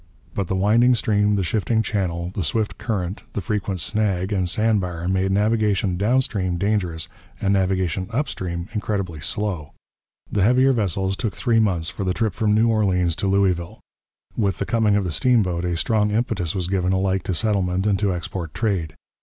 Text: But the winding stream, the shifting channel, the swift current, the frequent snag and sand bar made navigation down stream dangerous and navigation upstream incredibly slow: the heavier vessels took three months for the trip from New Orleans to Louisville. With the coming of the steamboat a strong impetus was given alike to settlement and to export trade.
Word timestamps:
But 0.33 0.47
the 0.47 0.55
winding 0.55 0.95
stream, 0.95 1.35
the 1.35 1.43
shifting 1.43 1.83
channel, 1.83 2.31
the 2.33 2.43
swift 2.43 2.79
current, 2.79 3.21
the 3.33 3.39
frequent 3.39 3.81
snag 3.81 4.31
and 4.33 4.49
sand 4.49 4.81
bar 4.81 5.07
made 5.07 5.31
navigation 5.31 5.95
down 5.95 6.21
stream 6.23 6.57
dangerous 6.57 7.07
and 7.39 7.53
navigation 7.53 8.07
upstream 8.09 8.67
incredibly 8.73 9.19
slow: 9.19 9.73
the 10.31 10.41
heavier 10.41 10.71
vessels 10.73 11.15
took 11.15 11.35
three 11.35 11.59
months 11.59 11.91
for 11.91 12.03
the 12.03 12.15
trip 12.15 12.33
from 12.33 12.51
New 12.55 12.67
Orleans 12.67 13.15
to 13.17 13.27
Louisville. 13.27 13.79
With 14.35 14.57
the 14.57 14.65
coming 14.65 14.95
of 14.95 15.03
the 15.03 15.11
steamboat 15.11 15.63
a 15.65 15.77
strong 15.77 16.09
impetus 16.09 16.55
was 16.55 16.65
given 16.67 16.93
alike 16.93 17.21
to 17.25 17.35
settlement 17.35 17.85
and 17.85 17.99
to 17.99 18.11
export 18.11 18.55
trade. 18.55 18.95